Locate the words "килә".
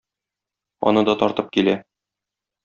1.59-1.77